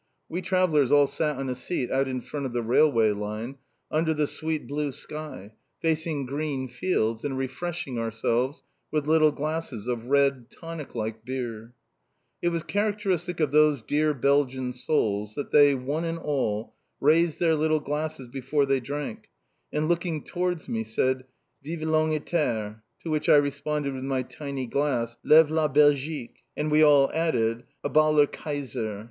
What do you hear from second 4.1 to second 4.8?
the sweet